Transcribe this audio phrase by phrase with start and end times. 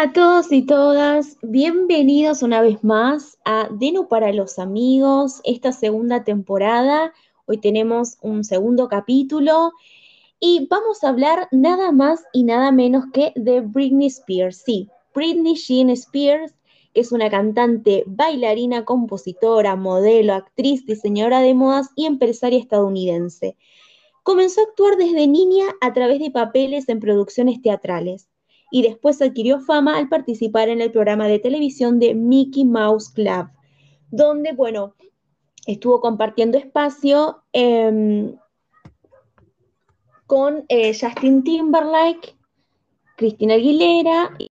[0.00, 6.22] a todos y todas, bienvenidos una vez más a Deno para los amigos, esta segunda
[6.22, 7.12] temporada.
[7.46, 9.72] Hoy tenemos un segundo capítulo
[10.38, 14.62] y vamos a hablar nada más y nada menos que de Britney Spears.
[14.64, 16.54] Sí, Britney Jean Spears,
[16.94, 23.56] que es una cantante, bailarina, compositora, modelo, actriz, diseñadora de modas y empresaria estadounidense.
[24.22, 28.28] Comenzó a actuar desde niña a través de papeles en producciones teatrales
[28.70, 33.48] y después adquirió fama al participar en el programa de televisión de Mickey Mouse Club,
[34.10, 34.94] donde, bueno,
[35.66, 38.36] estuvo compartiendo espacio em,
[40.26, 42.36] con eh, Justin Timberlake,
[43.16, 44.34] Cristina Aguilera.
[44.38, 44.48] y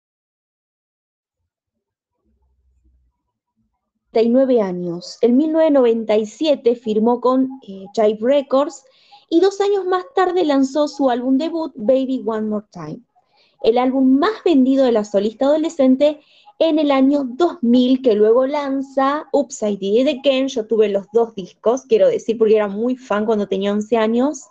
[4.12, 5.18] 39 años.
[5.21, 8.83] En 1997 firmó con eh, Jive Records
[9.29, 13.05] y dos años más tarde lanzó su álbum debut Baby One More Time
[13.66, 16.20] el álbum más vendido de la solista adolescente
[16.60, 20.46] en el año 2000, que luego lanza Upside Did It.
[20.46, 24.44] Yo tuve los dos discos, quiero decir, porque era muy fan cuando tenía 11 años.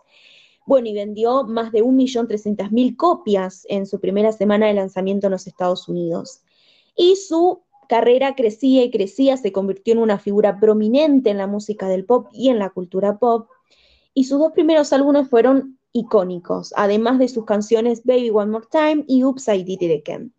[0.66, 5.48] Bueno, y vendió más de 1.300.000 copias en su primera semana de lanzamiento en los
[5.48, 6.42] Estados Unidos.
[6.98, 11.88] Y su carrera crecía y crecía, se convirtió en una figura prominente en la música
[11.88, 13.48] del pop y en la cultura pop.
[14.14, 19.06] Y sus dos primeros álbumes fueron icónicos, además de sus canciones Baby One More Time
[19.08, 20.34] y Upside Did It Again.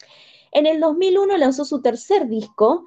[0.52, 2.84] En el 2001 lanzó su tercer disco,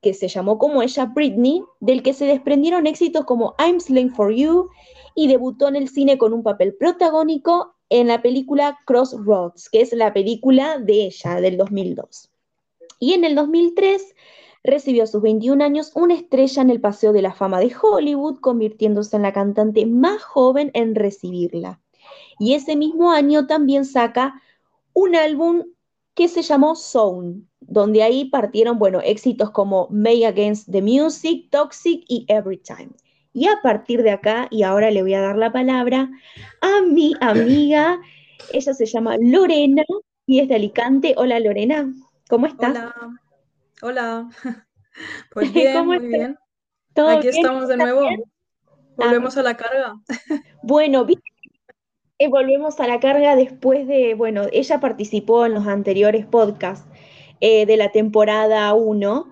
[0.00, 4.32] que se llamó como ella Britney, del que se desprendieron éxitos como I'm Slaying for
[4.32, 4.68] You
[5.14, 9.92] y debutó en el cine con un papel protagónico en la película Crossroads, que es
[9.92, 12.30] la película de ella del 2002.
[13.00, 14.14] Y en el 2003
[14.62, 18.38] recibió a sus 21 años una estrella en el Paseo de la Fama de Hollywood,
[18.40, 21.80] convirtiéndose en la cantante más joven en recibirla.
[22.38, 24.40] Y ese mismo año también saca
[24.92, 25.64] un álbum
[26.14, 32.04] que se llamó Zone, donde ahí partieron, bueno, éxitos como May Against the Music, Toxic
[32.08, 32.90] y Every Time.
[33.32, 36.08] Y a partir de acá, y ahora le voy a dar la palabra
[36.60, 38.00] a mi amiga,
[38.52, 39.82] ella se llama Lorena
[40.24, 41.14] y es de Alicante.
[41.16, 41.92] Hola Lorena,
[42.28, 42.70] ¿cómo estás?
[42.70, 42.94] Hola,
[43.82, 44.28] hola.
[45.32, 46.38] Pues bien, muy bien.
[46.94, 48.02] Aquí estamos de nuevo.
[48.96, 49.94] Volvemos a la carga.
[50.62, 51.33] Bueno, ¿viste
[52.18, 56.86] eh, volvemos a la carga después de, bueno, ella participó en los anteriores podcasts
[57.40, 59.30] eh, de la temporada 1.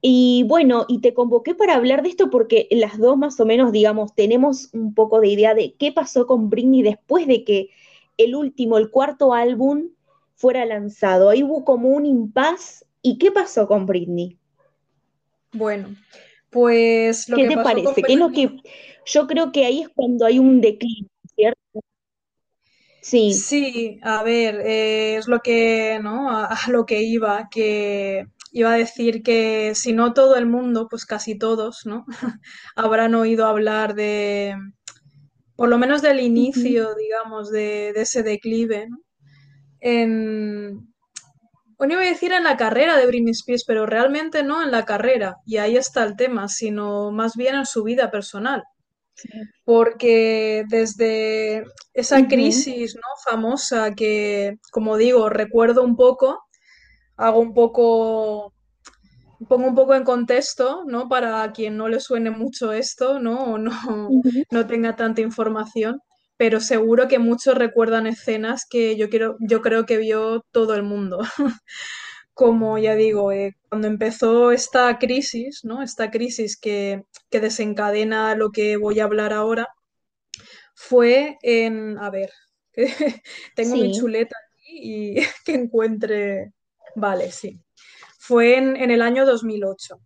[0.00, 3.72] Y bueno, y te convoqué para hablar de esto porque las dos más o menos,
[3.72, 7.70] digamos, tenemos un poco de idea de qué pasó con Britney después de que
[8.16, 9.88] el último, el cuarto álbum
[10.36, 11.30] fuera lanzado.
[11.30, 12.84] Ahí hubo como un impas.
[13.02, 14.36] ¿Y qué pasó con Britney?
[15.52, 15.88] Bueno,
[16.50, 18.02] pues lo ¿Qué te parece?
[18.02, 18.50] ¿Qué es lo que
[19.06, 21.80] yo creo que ahí es cuando hay un declive, ¿cierto?
[23.08, 23.32] Sí.
[23.32, 26.28] Sí, a ver, eh, es lo que, ¿no?
[26.30, 31.06] A, lo que iba, que iba a decir que si no todo el mundo, pues
[31.06, 32.04] casi todos, ¿no?
[32.76, 34.56] Habrán oído hablar de,
[35.56, 38.98] por lo menos del inicio, digamos, de, ese declive, ¿no?
[39.80, 40.92] En,
[41.78, 44.84] bueno, iba a decir en la carrera de Britney Spears, pero realmente no en la
[44.84, 48.64] carrera, y ahí está el tema, sino más bien en su vida personal
[49.64, 53.02] porque desde esa crisis ¿no?
[53.24, 56.40] famosa que, como digo, recuerdo un poco,
[57.16, 58.54] hago un poco,
[59.48, 61.08] pongo un poco en contexto, ¿no?
[61.08, 63.52] Para quien no le suene mucho esto, ¿no?
[63.52, 63.72] O no,
[64.50, 66.00] no tenga tanta información,
[66.36, 70.82] pero seguro que muchos recuerdan escenas que yo, quiero, yo creo que vio todo el
[70.82, 71.18] mundo.
[72.38, 75.82] como ya digo, eh, cuando empezó esta crisis, ¿no?
[75.82, 79.66] Esta crisis que, desencadena lo que voy a hablar ahora,
[80.72, 82.30] fue en, a ver,
[83.56, 85.14] tengo mi chuleta aquí y
[85.44, 86.52] que encuentre,
[86.94, 87.60] vale, sí,
[88.20, 89.98] fue en, el año 2008,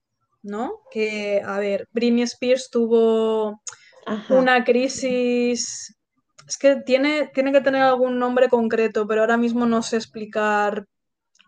[0.43, 0.81] ¿no?
[0.91, 3.61] Que, a ver, Britney Spears tuvo
[4.31, 5.99] una crisis,
[6.49, 10.87] es que tiene, tiene que tener algún nombre concreto, pero ahora mismo no sé explicar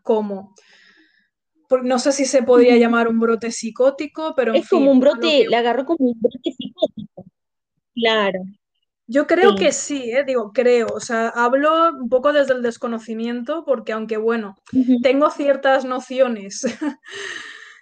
[0.04, 0.54] cómo
[1.82, 4.54] no sé si se podría llamar un brote psicótico, pero...
[4.54, 7.24] es como un brote, le agarró como un brote psicótico.
[7.94, 8.40] Claro.
[9.06, 10.24] Yo creo que sí, ¿eh?
[10.24, 10.86] digo, creo.
[10.94, 14.56] O sea, hablo un poco desde el desconocimiento, porque aunque bueno,
[15.02, 16.62] tengo ciertas nociones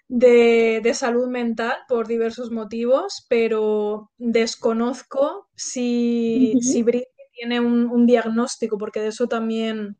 [0.08, 9.00] de, salud mental por diversos motivos, pero desconozco si, si Britney tiene un, diagnóstico, porque
[9.00, 9.96] de eso también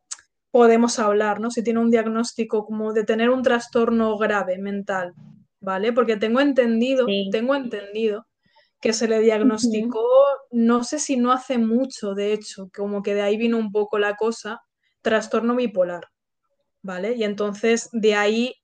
[0.52, 1.50] podemos hablar, ¿no?
[1.50, 5.14] Si tiene un diagnóstico como de tener un trastorno grave mental,
[5.60, 5.93] ¿vale?
[5.93, 8.26] Porque tengo entendido, tengo entendido
[8.81, 10.06] que se le diagnosticó,
[10.52, 13.99] no sé si no hace mucho, de hecho, como que de ahí vino un poco
[13.99, 14.60] la cosa,
[15.02, 16.12] trastorno bipolar.
[16.82, 17.14] ¿vale?
[17.14, 18.56] Y entonces de ahí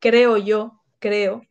[0.00, 1.42] creo yo, creo,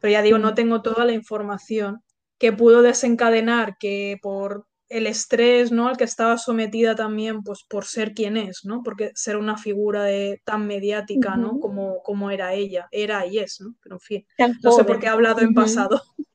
[0.00, 2.02] pero ya digo, no tengo toda la información,
[2.38, 5.88] que pudo desencadenar que por el estrés, ¿no?
[5.88, 8.82] Al que estaba sometida también, pues por ser quien es, ¿no?
[8.82, 11.58] Porque ser una figura de, tan mediática, ¿no?
[11.58, 13.74] Como, como era ella, era y es, ¿no?
[13.82, 14.26] Pero en fin,
[14.62, 16.00] no sé por qué he hablado en pasado.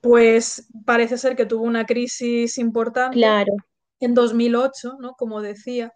[0.00, 3.54] Pues parece ser que tuvo una crisis importante claro.
[4.00, 5.14] en 2008, ¿no?
[5.14, 5.94] Como decía.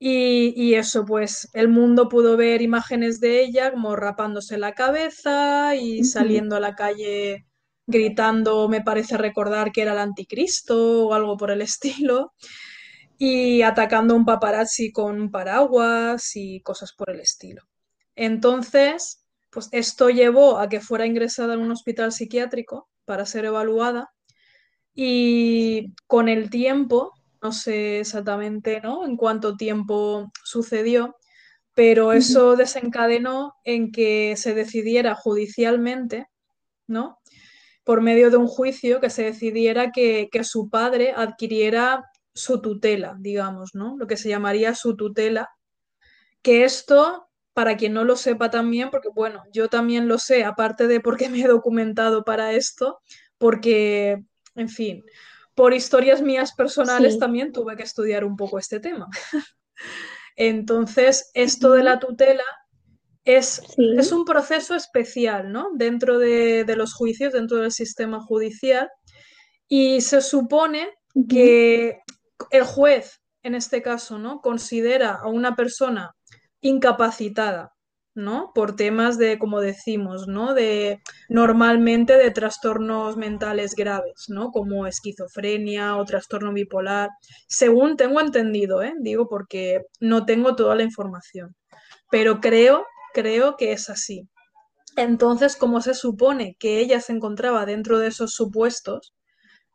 [0.00, 6.02] Y, eso, pues el mundo pudo ver imágenes de ella como rapándose la cabeza y
[6.02, 7.46] saliendo a la calle
[7.86, 12.32] gritando, me parece recordar que era el anticristo o algo por el estilo,
[13.18, 17.62] y atacando a un paparazzi con un paraguas y cosas por el estilo.
[18.14, 24.10] Entonces, pues esto llevó a que fuera ingresada en un hospital psiquiátrico para ser evaluada
[24.94, 27.12] y con el tiempo,
[27.42, 29.04] no sé exactamente ¿no?
[29.06, 31.16] en cuánto tiempo sucedió,
[31.74, 36.26] pero eso desencadenó en que se decidiera judicialmente,
[36.86, 37.18] ¿no?
[37.86, 43.76] Por medio de un juicio que se decidiera que, su padre adquiriera su tutela, digamos,
[43.76, 43.96] ¿no?
[43.96, 45.50] Lo que se llamaría su tutela.
[46.42, 50.88] Que esto, para quien no lo sepa también, porque bueno, yo también lo sé, aparte
[50.88, 52.98] de porque me he documentado para esto,
[53.38, 54.20] porque,
[54.56, 55.04] en fin,
[55.54, 59.06] por historias mías personales también tuve que estudiar un poco este tema.
[60.34, 62.42] Entonces, esto de la tutela
[63.26, 65.70] es, es un proceso especial, ¿no?
[65.74, 68.88] Dentro de, los juicios, dentro del sistema judicial.
[69.68, 70.88] Y se supone
[71.28, 71.98] que
[72.52, 74.40] el juez, en este caso, ¿no?
[74.40, 76.12] Considera a una persona
[76.60, 77.72] incapacitada,
[78.14, 78.52] ¿no?
[78.54, 80.54] Por temas de, como decimos, ¿no?
[80.54, 84.52] De normalmente de trastornos mentales graves, ¿no?
[84.52, 87.10] Como esquizofrenia o trastorno bipolar,
[87.48, 88.94] según tengo entendido, ¿eh?
[89.00, 91.56] Digo porque no tengo toda la información,
[92.08, 92.86] pero creo
[93.16, 94.28] creo que es así.
[94.96, 99.14] Entonces, como se supone que ella se encontraba dentro de esos supuestos,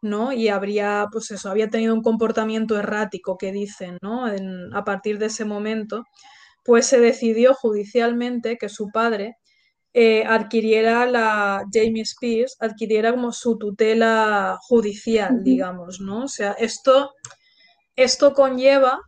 [0.01, 0.31] ¿no?
[0.31, 4.25] Y habría, pues eso, había tenido un comportamiento errático que dicen, ¿no?
[4.73, 6.03] a partir de ese momento,
[6.63, 9.37] pues se decidió judicialmente que su padre
[9.93, 16.25] eh, adquiriera la Jamie Spears, adquiriera como su tutela judicial, digamos, ¿no?
[16.25, 17.11] O sea, esto,
[17.95, 18.99] esto conlleva,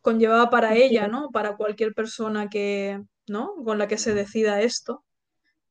[0.00, 1.30] conllevaba para ella, ¿no?
[1.32, 3.54] Para cualquier persona que, ¿no?
[3.64, 5.04] Con la que se decida esto,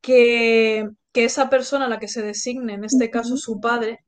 [0.01, 4.03] que, esa persona a la que se designe, en este caso su padre,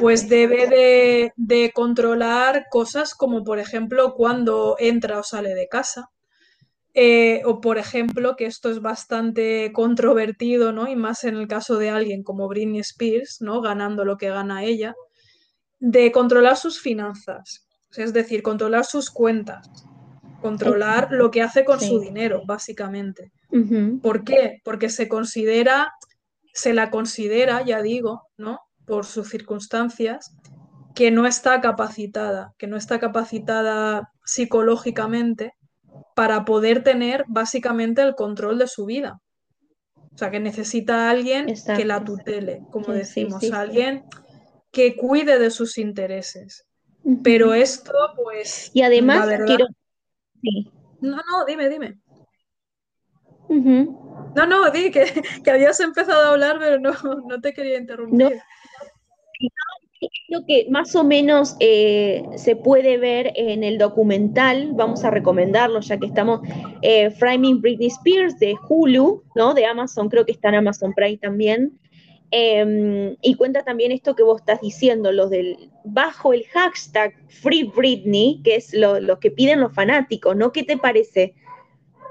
[0.00, 6.10] pues debe de, controlar cosas como, por ejemplo, cuando entra o sale de casa.
[6.98, 10.88] Eh, o, por ejemplo, que esto es bastante controvertido, ¿no?
[10.88, 13.60] Y más en el caso de alguien como Britney Spears, ¿no?
[13.60, 14.94] Ganando lo que gana ella,
[15.78, 17.66] de controlar sus finanzas,
[17.96, 19.68] es decir, controlar sus cuentas,
[20.46, 23.32] controlar lo que hace con su dinero, básicamente.
[24.00, 24.60] ¿Por qué?
[24.64, 25.92] Porque se considera,
[26.52, 28.60] se la considera, ya digo, ¿no?
[28.86, 30.36] Por sus circunstancias,
[30.94, 35.54] que no está capacitada, que no está capacitada psicológicamente
[36.14, 39.20] para poder tener básicamente el control de su vida.
[40.14, 44.04] O sea, que necesita a alguien que la tutele, como decimos, alguien
[44.70, 46.66] que cuide de sus intereses.
[47.24, 48.70] Pero esto, pues.
[48.74, 49.66] Y además, quiero,
[51.00, 51.98] no, no, dime, dime.
[53.48, 55.04] No, no, di que,
[55.50, 56.92] habías empezado a hablar, pero no,
[57.26, 58.18] no te quería interrumpir.
[58.18, 58.30] No.
[60.28, 65.80] Lo que más o menos eh, se puede ver en el documental, vamos a recomendarlo
[65.80, 66.40] ya que estamos,
[66.82, 69.54] eh, Framing Britney Spears de Hulu, ¿no?
[69.54, 71.78] De Amazon, creo que está en Amazon Prime también.
[72.30, 77.64] Em, y cuenta también esto que vos estás diciendo, los del bajo el hashtag Free
[77.64, 80.50] Britney, que es lo, que piden los fanáticos, ¿no?
[80.52, 81.34] ¿Qué te parece?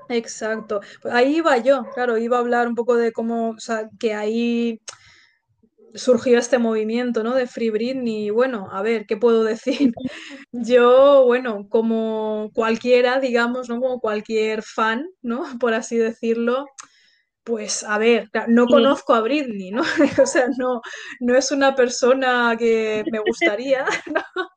[0.07, 0.79] Exacto.
[1.01, 4.13] Pues ahí iba yo, claro, iba a hablar un poco de cómo, o sea, que
[4.13, 4.79] ahí
[5.95, 7.33] surgió este movimiento, ¿no?
[7.33, 8.27] De Free Britney.
[8.27, 9.93] Y bueno, a ver, ¿qué puedo decir?
[10.51, 13.79] Yo, bueno, como cualquiera, digamos, ¿no?
[13.79, 15.43] Como cualquier fan, ¿no?
[15.59, 16.67] Por así decirlo,
[17.45, 19.83] pues a ver, no conozco a Britney, ¿no?
[20.21, 20.81] o sea, no,
[21.19, 24.49] no es una persona que me gustaría, ¿no?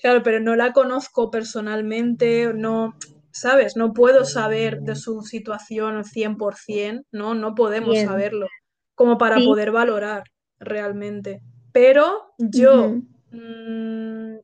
[0.00, 2.94] Claro, pero no la conozco personalmente, no,
[3.32, 3.76] ¿sabes?
[3.76, 7.34] No puedo saber de su situación 100%, ¿no?
[7.34, 8.46] No podemos saberlo
[8.94, 10.24] como para poder valorar
[10.58, 11.40] realmente.
[11.72, 12.96] Pero yo,
[13.30, 14.36] mm,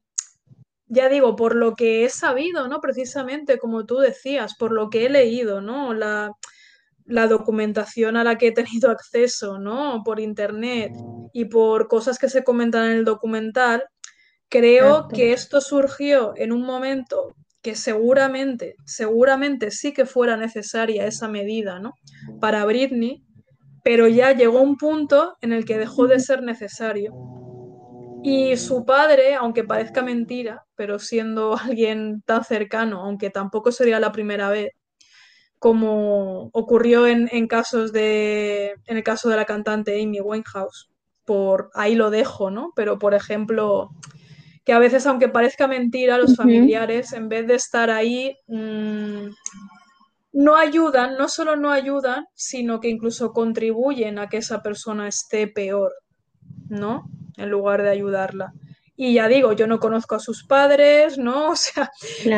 [0.87, 2.81] ya digo, por lo que he sabido, ¿no?
[2.81, 5.93] Precisamente como tú decías, por lo que he leído, ¿no?
[5.93, 6.33] La,
[7.07, 10.03] la documentación a la que he tenido acceso, ¿no?
[10.05, 10.93] Por internet
[11.33, 13.85] y por cosas que se comentan en el documental,
[14.49, 21.29] creo que esto surgió en un momento que seguramente, seguramente sí que fuera necesaria esa
[21.29, 21.95] medida, ¿no?
[22.41, 23.25] Para Britney,
[23.85, 27.13] pero ya llegó un punto en el que dejó de ser necesario.
[28.25, 34.13] Y su padre, aunque parezca mentira, pero siendo alguien tan cercano, aunque tampoco sería la
[34.13, 34.71] primera vez,
[35.63, 40.91] como ocurrió en, casos de, en el caso de la cantante Amy Winehouse,
[41.25, 42.73] por ahí lo dejo, ¿no?
[42.75, 43.91] Pero por ejemplo,
[44.65, 49.29] que a veces, aunque parezca mentira, los familiares, en vez de estar ahí, mm,
[50.33, 55.47] no ayudan, no solo no ayudan, sino que incluso contribuyen a que esa persona esté
[55.47, 55.93] peor,
[56.71, 57.05] ¿no?
[57.37, 58.53] En lugar de ayudarla.
[58.95, 61.51] Y ya digo, yo no conozco a sus padres, ¿no?
[61.53, 61.91] O sea,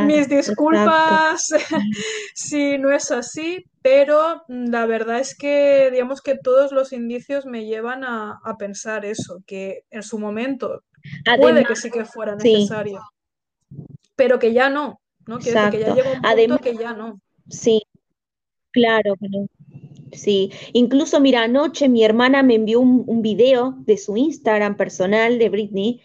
[0.07, 1.49] mis disculpas
[2.35, 7.67] si no es así, pero la verdad es que, digamos que todos los indicios me
[7.67, 10.83] llevan a, pensar eso, que en su momento
[11.39, 13.01] puede que sí que fuera necesario,
[14.17, 15.39] pero que ya no, ¿no?
[15.39, 17.21] que ya llega un punto que ya no.
[17.49, 17.83] Sí,
[18.71, 19.47] claro, pero
[20.13, 20.51] sí.
[20.73, 25.49] Incluso, mira, anoche mi hermana me envió un, un video de su Instagram personal de
[25.51, 26.01] Britney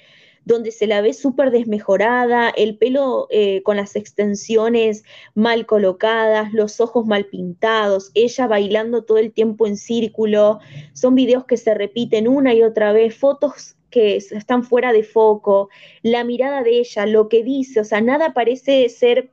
[0.49, 5.03] donde se la ve súper desmejorada, el pelo eh, con las extensiones
[5.35, 10.59] mal colocadas, los ojos mal pintados, ella bailando todo el tiempo en círculo,
[10.93, 15.69] son videos que se repiten una y otra vez, fotos que están fuera de foco,
[16.01, 19.29] la mirada de ella, lo que dice, o sea, nada parece ser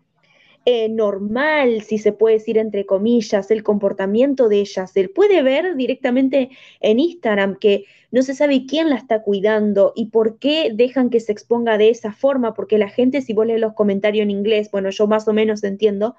[0.68, 4.88] eh, normal, si se puede decir entre comillas, el comportamiento de ella.
[4.88, 10.06] Se puede ver directamente en Instagram que no se sabe quién la está cuidando y
[10.06, 13.60] por qué dejan que se exponga de esa forma, porque la gente, si vos lees
[13.60, 16.16] los comentarios en inglés, bueno, yo más o menos entiendo,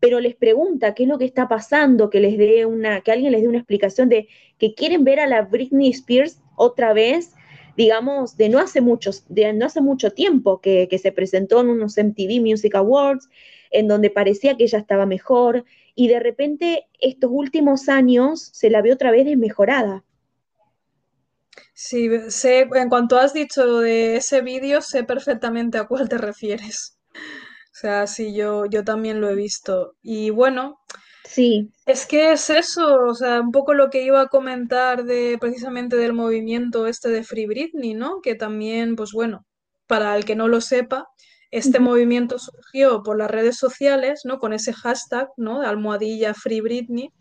[0.00, 3.30] pero les pregunta qué es lo que está pasando, que les dé una, que alguien
[3.32, 7.34] les dé una explicación de que quieren ver a la Britney Spears otra vez,
[7.76, 8.80] digamos, de no hace
[9.28, 13.28] de no hace mucho tiempo que, que se presentó en unos MTV Music Awards,
[13.72, 15.64] en donde parecía que ella estaba mejor
[15.94, 20.04] y de repente estos últimos años se la ve otra vez desmejorada.
[21.74, 26.98] Sí, sé, en cuanto has dicho de ese vídeo, sé perfectamente a cuál te refieres.
[27.14, 29.94] O sea, sí, yo, yo también lo he visto.
[30.02, 30.78] Y bueno,
[31.24, 31.70] sí.
[31.86, 35.96] Es que es eso, o sea, un poco lo que iba a comentar de precisamente
[35.96, 38.20] del movimiento este de Free Britney, ¿no?
[38.20, 39.46] Que también, pues bueno,
[39.86, 41.08] para el que no lo sepa,
[41.52, 44.38] este movimiento surgió por las redes sociales, ¿no?
[44.38, 45.60] Con ese hashtag, ¿no?
[45.60, 47.12] De almohadilla Free Britney.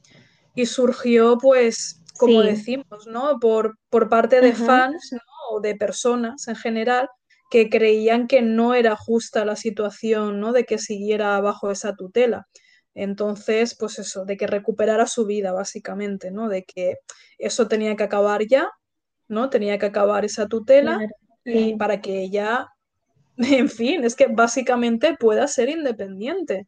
[0.56, 3.40] Y surgió, pues, como decimos, ¿no?
[3.40, 5.12] Por, por parte de fans,
[5.50, 7.10] O de personas en general
[7.50, 10.54] que creían que no era justa la situación, ¿no?
[10.54, 12.48] De que siguiera bajo esa tutela.
[12.94, 16.48] Entonces, pues eso, de que recuperara su vida, básicamente, ¿no?
[16.48, 16.96] De que
[17.38, 18.70] eso tenía que acabar ya,
[19.28, 19.50] ¿no?
[19.50, 21.00] Tenía que acabar esa tutela
[21.44, 22.70] y para que ella
[23.38, 26.68] en fin, es que básicamente pueda ser independiente.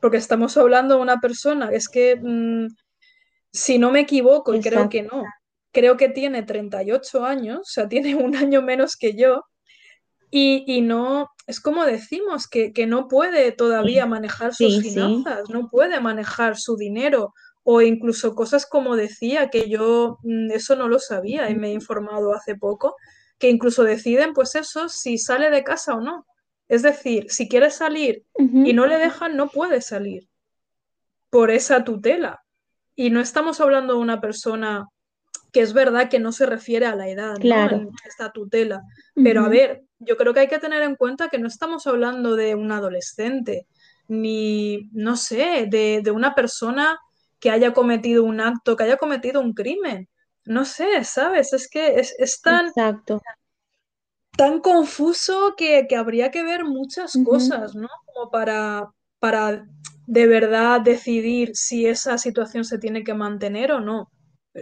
[0.00, 2.68] Porque estamos hablando de una persona, es que, mm,
[3.52, 5.24] si no me equivoco, y creo que no,
[5.72, 9.44] creo que tiene 38 años, o sea, tiene un año menos que yo,
[10.32, 16.56] y, no, es como decimos, que, no puede todavía manejar sus finanzas, no puede manejar
[16.56, 21.56] su dinero, o incluso cosas como decía, que yo mm, eso no lo sabía y
[21.56, 22.94] me he informado hace poco,
[23.40, 26.26] que incluso deciden, pues eso, si sale de casa o no.
[26.68, 30.28] Es decir, si quiere salir y no le dejan, no puede salir
[31.30, 32.44] por esa tutela.
[32.94, 34.86] Y no estamos hablando de una persona
[35.52, 37.90] que es verdad que no se refiere a la edad, ¿no?
[38.06, 38.82] esta tutela.
[39.16, 42.36] Pero a ver, yo creo que hay que tener en cuenta que no estamos hablando
[42.36, 43.66] de un adolescente,
[44.06, 47.00] ni, no sé, de, de una persona
[47.40, 50.08] que haya cometido un acto, que haya cometido un crimen
[50.44, 51.52] no sé, ¿sabes?
[51.52, 52.72] Es que es, tan,
[54.36, 57.88] tan confuso que, habría que ver muchas cosas, ¿no?
[58.06, 59.66] Como para, para
[60.06, 64.10] de verdad decidir si esa situación se tiene que mantener o no.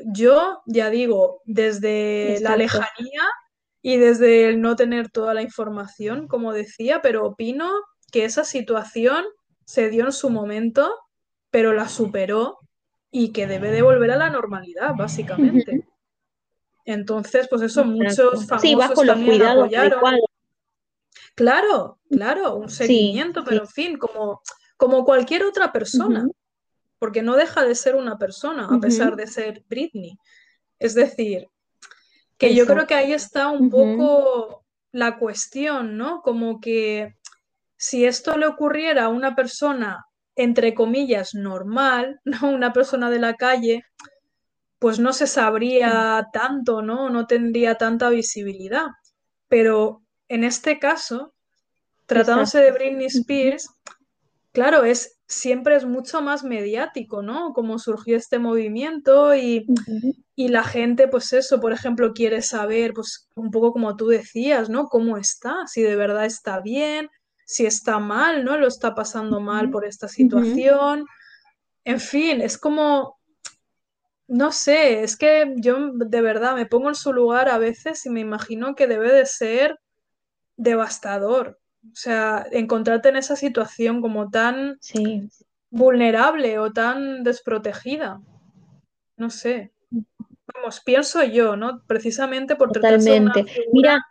[0.05, 3.23] Yo, ya digo, desde la lejanía
[3.81, 7.71] y desde el no tener toda la información, como decía, pero opino
[8.13, 9.25] que esa situación
[9.65, 10.95] se dio en su momento,
[11.51, 12.59] pero la superó
[13.11, 15.87] y que debe de volver a la normalidad, básicamente.
[16.85, 19.71] Entonces, pues eso, muchos famosos sí, bajo los cuidados
[21.35, 24.43] Claro, claro, un seguimiento, pero en fin, como,
[24.77, 26.27] como cualquier otra persona,
[26.99, 30.19] porque no deja de ser una persona, a pesar de ser Britney.
[30.81, 31.49] Es decir,
[32.39, 36.23] que yo creo que ahí está un poco la cuestión, ¿no?
[36.23, 37.15] Como que
[37.77, 40.08] si esto le ocurriera a una persona
[40.39, 42.39] entre comillas, normal, ¿no?
[42.55, 43.85] Una persona de la calle,
[44.79, 47.11] pues no se sabría tanto, ¿no?
[47.11, 48.87] No tendría tanta visibilidad.
[49.49, 51.35] Pero en este caso,
[52.07, 53.69] tratándose de Britney Spears,
[54.53, 57.53] claro, es, siempre es mucho más mediático, ¿no?
[57.53, 59.67] Como surgió este movimiento y,
[60.37, 64.71] y la gente, pues eso, por ejemplo, quiere saber, pues un poco como tú decías,
[64.71, 64.87] ¿no?
[64.87, 65.67] ¿Cómo está?
[65.67, 67.11] Si de verdad está bien,
[67.49, 68.59] si está mal, ¿no?
[68.59, 71.07] Lo está pasando mal por esta situación.
[71.83, 73.19] En fin, es como,
[74.27, 78.11] no sé, es que yo de verdad me pongo en su lugar a veces y
[78.11, 79.81] me imagino que debe de ser
[80.59, 81.59] devastador.
[81.91, 84.79] O sea, encontrarte en esa situación como tan
[85.71, 88.21] vulnerable o tan desprotegida.
[89.17, 89.73] No sé.
[90.55, 91.83] Vamos, pienso yo, ¿no?
[91.87, 93.33] Precisamente por tratarse de una
[93.73, 94.07] Mira,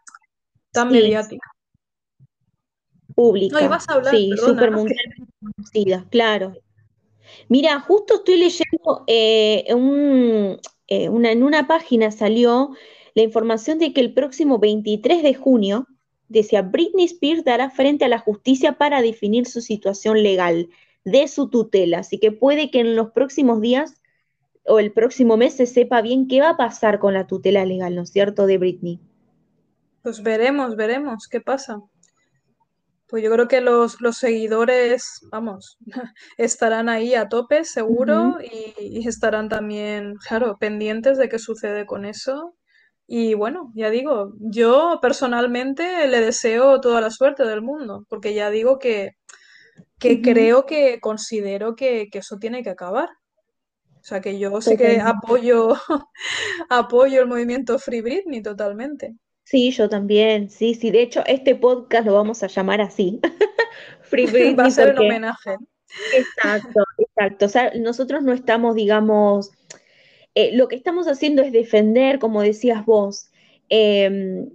[0.72, 1.48] tan mediática.
[3.15, 3.59] Pública.
[3.59, 4.31] No, ibas a hablar, sí,
[4.71, 6.53] mundial claro.
[7.49, 9.65] Mira, justo estoy leyendo eh,
[10.87, 12.71] eh, una, en una página salió
[13.15, 15.87] la información de que el próximo 23 de junio,
[16.29, 20.69] decía, Britney Spears dará frente a la justicia para definir su situación legal
[21.03, 21.99] de su tutela.
[21.99, 24.01] Así que puede que en los próximos días
[24.65, 27.95] o el próximo mes se sepa bien qué va a pasar con la tutela legal,
[27.95, 28.99] ¿no es cierto?, de Britney.
[30.03, 31.81] Pues veremos, veremos qué pasa.
[33.09, 35.77] Pues yo creo que los, seguidores, vamos,
[36.37, 42.55] estarán ahí a tope, seguro, y, estarán también, claro, pendientes de qué sucede con eso.
[43.07, 48.49] Y bueno, ya digo, yo personalmente le deseo toda la suerte del mundo, porque ya
[48.49, 49.11] digo que,
[49.97, 53.09] que creo que considero que, eso tiene que acabar.
[54.01, 55.69] O sea que yo sí que apoyo,
[56.69, 59.15] apoyo el movimiento Free Britney totalmente.
[59.50, 60.92] Sí, yo también, sí, sí.
[60.92, 63.22] De hecho, este podcast lo vamos a llamar así.
[64.01, 64.56] Free Britney.
[64.60, 65.56] Va a ser un homenaje.
[66.13, 67.46] Exacto, exacto.
[67.46, 69.51] O sea, nosotros no estamos, digamos,
[70.36, 73.31] eh, lo que estamos haciendo es defender, como decías vos,
[73.70, 74.50] em,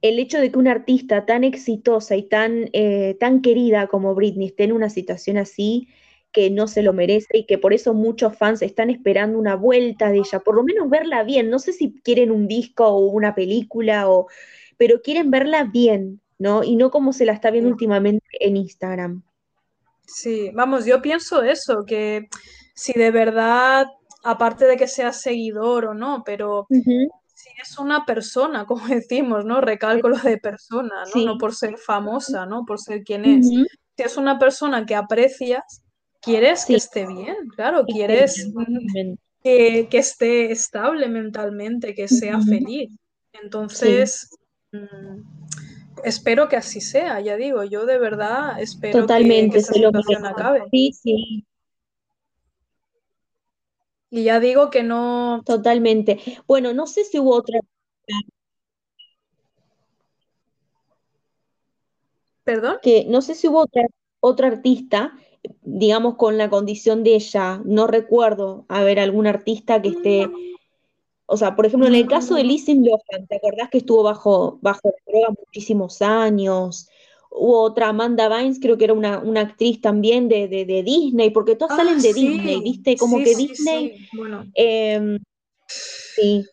[0.00, 4.46] el hecho de que una artista tan exitosa y tan, eh, tan querida como Britney
[4.46, 5.88] esté en una situación así,
[6.32, 10.10] que no se lo merece y que por eso muchos fans están esperando una vuelta
[10.10, 11.50] de ella, por lo menos verla bien.
[11.50, 14.28] No sé si quieren un disco o una película, o,
[14.76, 16.62] pero quieren verla bien, ¿no?
[16.62, 19.22] Y no como se la está viendo últimamente en Instagram.
[20.06, 22.28] Sí, vamos, yo pienso eso, que
[22.74, 23.86] si de verdad,
[24.24, 29.60] aparte de que seas seguidor o no, pero si es una persona, como decimos, ¿no?
[29.60, 31.24] Recalco lo de persona, ¿no?
[31.24, 32.64] No por ser famosa, ¿no?
[32.64, 33.48] Por ser quien es.
[33.48, 33.66] Si
[33.96, 35.82] es una persona que aprecias,
[36.20, 38.52] quieres que esté bien, claro, quieres
[39.42, 42.90] que, esté estable mentalmente, que sea feliz.
[43.32, 44.28] Entonces,
[44.72, 45.22] mm,
[46.04, 50.62] espero que así sea, ya digo, yo de verdad espero que, esta situación acabe.
[50.70, 51.46] Sí, sí.
[54.10, 55.42] Y ya digo que no.
[55.46, 56.18] Totalmente.
[56.48, 57.60] Bueno, no sé si hubo otra.
[62.42, 62.78] ¿Perdón?
[62.82, 63.84] Que no sé si hubo otra,
[64.18, 65.14] otra artista
[65.62, 70.30] digamos, con la condición de ella, no recuerdo a ver algún artista que esté,
[71.26, 74.58] o sea, por ejemplo, en el caso de Lizzie Lohan, ¿te acordás que estuvo bajo,
[74.62, 76.88] bajo droga muchísimos años?
[77.30, 81.76] Hubo otra Amanda Bynes, creo que era una, actriz también de, de, Disney, porque todas
[81.76, 82.96] salen ah, de Disney, ¿viste?
[82.96, 84.08] Como que Disney.
[84.12, 84.44] Bueno.
[84.54, 85.20] Em,
[85.68, 86.44] sí,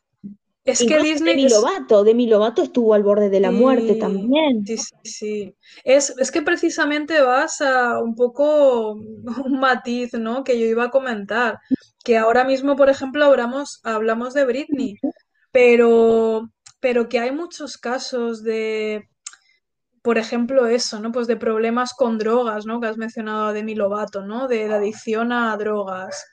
[0.67, 1.35] es que Disney.
[1.35, 4.65] Demi Lovato, Demi Lovato estuvo al borde de la muerte también.
[4.65, 5.55] Sí, sí, sí.
[5.85, 8.91] Es, que precisamente vas a un poco
[9.45, 10.43] un matiz, ¿no?
[10.43, 11.59] Que yo iba a comentar.
[12.03, 14.95] Que ahora mismo, por ejemplo, hablamos, hablamos de Britney,
[15.51, 16.49] pero,
[16.81, 19.07] pero que hay muchos casos de,
[20.01, 21.13] por ejemplo, eso, ¿no?
[21.13, 22.81] Pues de problemas con drogas, ¿no?
[22.81, 24.49] Que has mencionado a Demi Lovato, ¿no?
[24.49, 26.25] De, de adicción a drogas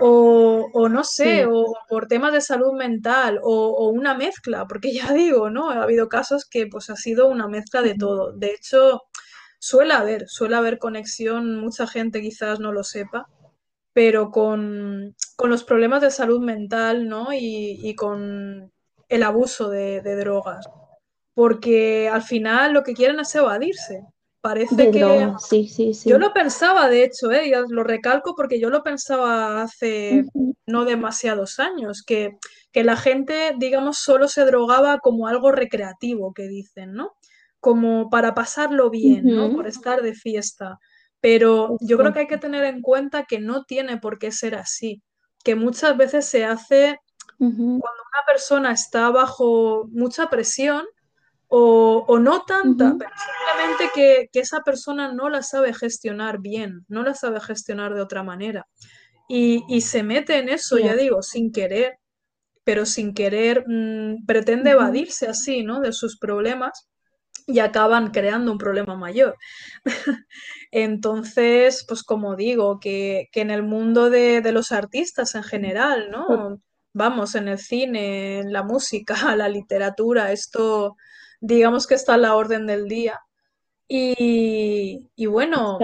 [0.00, 5.50] o, no sé, o por temas de salud mental, o, una mezcla, porque ya digo,
[5.50, 5.70] ¿no?
[5.70, 8.32] Ha habido casos que pues ha sido una mezcla de todo.
[8.32, 9.02] De hecho,
[9.58, 13.26] suele haber, suele haber conexión, mucha gente quizás no lo sepa,
[13.92, 17.28] pero con, los problemas de salud mental, ¿no?
[17.32, 18.72] Y, con
[19.08, 20.66] el abuso de, de drogas.
[21.34, 24.02] Porque al final lo que quieren es evadirse.
[24.48, 26.08] Parece que sí, sí, sí.
[26.08, 27.52] yo lo pensaba, de hecho, ¿eh?
[27.68, 30.24] lo recalco porque yo lo pensaba hace
[30.64, 32.38] no demasiados años, que,
[32.72, 37.12] que, la gente, digamos, solo se drogaba como algo recreativo, que dicen, ¿no?
[37.60, 39.52] Como para pasarlo bien, ¿no?
[39.52, 40.78] Por estar de fiesta.
[41.20, 44.54] Pero yo creo que hay que tener en cuenta que no tiene por qué ser
[44.54, 45.02] así,
[45.44, 46.98] que muchas veces se hace
[47.36, 50.86] cuando una persona está bajo mucha presión
[51.48, 57.14] o, no tanta, pero simplemente que, esa persona no la sabe gestionar bien, no la
[57.14, 58.66] sabe gestionar de otra manera.
[59.28, 61.98] Y, se mete en eso, ya digo, sin querer,
[62.64, 65.80] pero sin querer mm, pretende evadirse así, ¿no?
[65.80, 66.88] De sus problemas.
[67.46, 69.36] y acaban creando un problema mayor.
[70.70, 76.60] Entonces, pues como digo, que, en el mundo de, los artistas en general, ¿no?
[76.92, 80.96] Vamos, en el cine, en la música, la literatura, esto
[81.40, 83.20] digamos que está a la orden del día.
[83.88, 85.78] Y, bueno,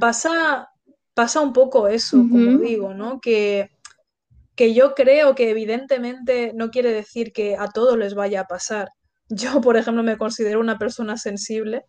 [0.00, 0.70] pasa,
[1.14, 3.20] pasa un poco eso, como digo, ¿no?
[3.20, 3.70] Que,
[4.56, 8.90] que yo creo que evidentemente no quiere decir que a todos les vaya a pasar.
[9.28, 11.84] Yo, por ejemplo, me considero una persona sensible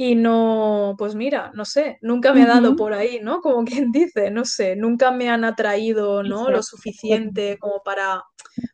[0.00, 3.40] y no, pues mira, no sé, nunca me ha dado por ahí, ¿no?
[3.40, 6.50] Como quien dice, no sé, nunca me han atraído, ¿no?
[6.50, 8.22] Lo suficiente como para,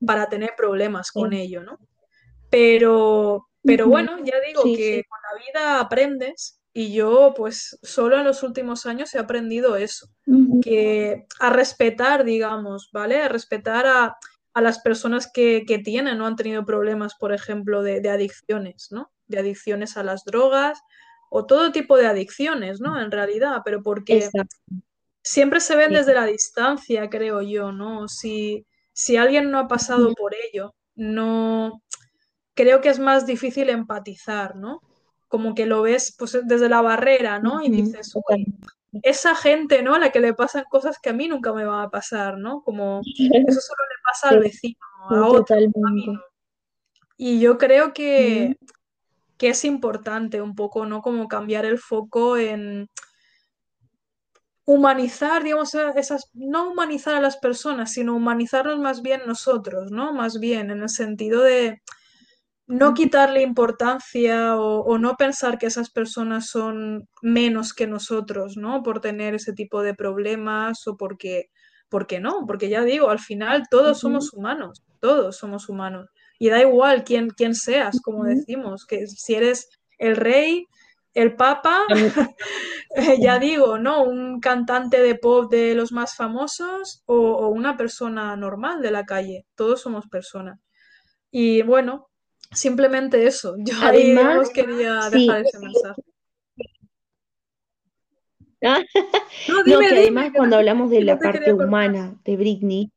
[0.06, 1.78] para tener problemas con ello, ¿no?
[2.50, 8.24] Pero, pero bueno, ya digo que con la vida aprendes y yo pues solo en
[8.24, 10.08] los últimos años he aprendido eso,
[10.62, 13.22] que a respetar, digamos, ¿vale?
[13.22, 14.16] A respetar a,
[14.60, 16.26] las personas que, tienen, ¿no?
[16.26, 19.10] Han tenido problemas, por ejemplo, de, de adicciones, ¿no?
[19.26, 20.80] De adicciones a las drogas
[21.30, 23.00] o todo tipo de adicciones, ¿no?
[23.00, 24.30] En realidad, pero porque
[25.22, 28.06] siempre se ven desde la distancia, creo yo, ¿no?
[28.08, 31.82] Si, si alguien no ha pasado por ello, no
[32.54, 34.80] creo que es más difícil empatizar, ¿no?
[35.28, 37.62] Como que lo ves pues, desde la barrera, ¿no?
[37.62, 38.14] Y dices,
[39.02, 39.94] esa gente, ¿no?
[39.94, 42.62] A la que le pasan cosas que a mí nunca me van a pasar, ¿no?
[42.62, 44.78] Como eso solo le pasa al vecino,
[45.10, 45.56] a otro.
[47.16, 48.56] Y yo creo que,
[49.36, 51.02] que es importante un poco, ¿no?
[51.02, 52.88] Como cambiar el foco en
[54.66, 60.12] humanizar, digamos, esas, no humanizar a las personas, sino humanizarnos más bien nosotros, ¿no?
[60.12, 61.82] Más bien en el sentido de
[62.66, 68.82] no quitarle importancia o, no pensar que esas personas son menos que nosotros, ¿no?
[68.82, 71.50] Por tener ese tipo de problemas o porque,
[71.88, 76.60] porque no, porque ya digo, al final todos somos humanos, todos somos humanos y da
[76.60, 80.66] igual quién, quién seas, como decimos, que si eres el rey,
[81.14, 81.82] el papa,
[82.96, 84.02] eh, ya digo, ¿no?
[84.02, 89.46] Un cantante de pop de los más famosos o, una persona normal de la calle,
[89.54, 90.58] todos somos personas.
[91.30, 92.08] Y bueno,
[92.54, 96.02] simplemente eso, yo además, quería dejar ese mensaje.
[99.66, 102.90] no, que además cuando hablamos de la parte humana de Britney,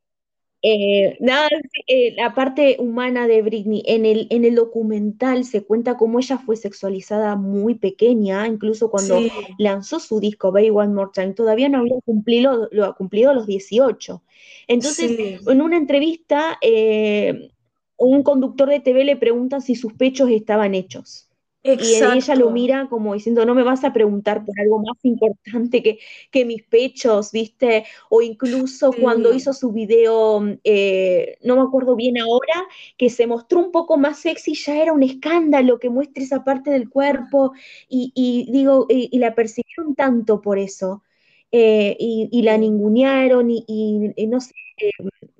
[0.64, 1.48] eh, nada,
[1.86, 6.40] eh, la parte humana de Britney, en el, en el documental se cuenta cómo ella
[6.40, 9.20] fue sexualizada muy pequeña, incluso cuando
[9.60, 13.46] lanzó su disco Baby One More Time, todavía no había cumplido, lo, ha cumplido los
[13.46, 14.24] 18.
[14.68, 17.52] Entonces, en una entrevista, eh,
[17.98, 21.28] un conductor de TV le pregunta si sus pechos estaban hechos.
[21.76, 25.84] Y ella lo mira como diciendo, no me vas a preguntar por algo más importante
[25.84, 26.00] que,
[26.32, 27.86] que mis pechos, ¿viste?
[28.10, 32.66] O incluso cuando hizo su video, eh, no me acuerdo bien ahora,
[32.98, 36.72] que se mostró un poco más sexy, ya era un escándalo que muestre esa parte
[36.72, 37.52] del cuerpo.
[37.90, 41.04] Y, digo, y, la persiguieron tanto por eso.
[41.52, 44.92] Eh, y, la ningunearon y, no sé, eh,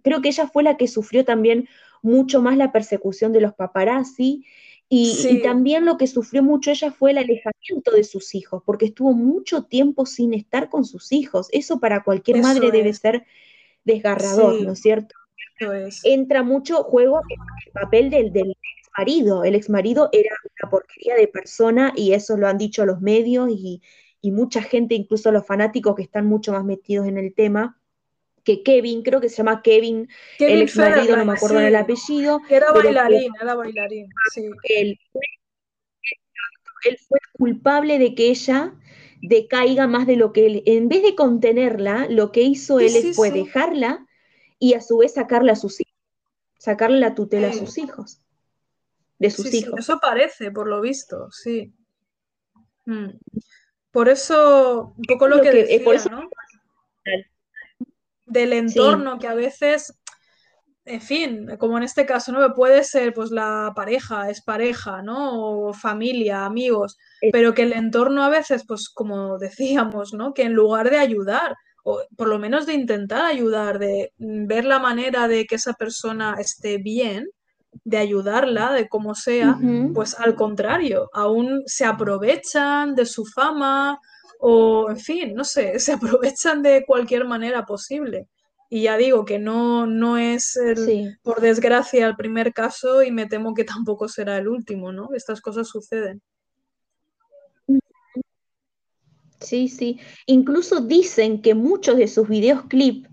[0.04, 1.68] creo que ella fue la que sufrió también
[2.02, 4.46] mucho más la persecución de los paparazzi
[4.90, 9.12] y, también lo que sufrió mucho ella fue el alejamiento de sus hijos, porque estuvo
[9.12, 11.50] mucho tiempo sin estar con sus hijos.
[11.52, 13.26] Eso para cualquier madre debe ser
[13.84, 15.14] desgarrador, ¿no es cierto?
[16.04, 17.20] Entra mucho juego
[17.66, 19.44] el papel del, del ex marido.
[19.44, 20.30] El ex marido era
[20.62, 23.82] una porquería de persona y eso lo han dicho los medios y,
[24.22, 27.78] y mucha gente, incluso los fanáticos que están mucho más metidos en el tema
[28.48, 30.08] que Kevin, creo que se llama Kevin,
[30.40, 32.40] el ex marido, no me acuerdo el apellido.
[32.48, 34.08] Era bailarín, era bailarín,
[34.64, 34.98] Él,
[37.10, 38.74] fue culpable de que ella
[39.22, 43.32] decaiga más de lo que él, en vez de contenerla, lo que hizo él fue
[43.32, 44.08] dejarla
[44.60, 46.00] y a su vez sacarla a sus hijos,
[46.58, 48.22] sacarle la tutela a sus hijos,
[49.20, 49.78] de sus hijos.
[49.78, 51.74] eso parece, por lo visto, sí.
[52.86, 53.10] Mm.
[53.92, 56.30] Por eso, un poco lo, que, decía, ¿no?
[58.28, 59.98] Del entorno que a veces,
[60.86, 62.54] en fin, como en este caso, ¿no?
[62.54, 65.68] Puede ser pues la pareja, es pareja, ¿no?
[65.68, 66.98] O familia, amigos,
[67.32, 70.34] pero que el entorno a veces, pues como decíamos, ¿no?
[70.34, 74.80] Que en lugar de ayudar, o por lo menos de intentar ayudar, de ver la
[74.80, 77.28] manera de que esa persona esté bien,
[77.84, 79.58] de ayudarla, de cómo sea,
[79.94, 84.00] pues al contrario, aún se aprovechan de su fama,
[84.40, 88.28] o en fin, no sé, se aprovechan de cualquier manera posible.
[88.70, 90.60] Y ya digo que no, no es,
[91.24, 95.10] por desgracia, el primer caso y me temo que tampoco será el último, ¿no?
[95.14, 96.22] Estas cosas suceden.
[99.40, 100.00] Sí, sí.
[100.26, 103.08] Incluso dicen que muchos de sus videos clip